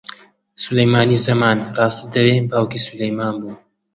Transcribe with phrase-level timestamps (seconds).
[0.63, 3.53] سولەیمانی زەمان، ڕاستت دەوێ، باوکی سولەیمان بوو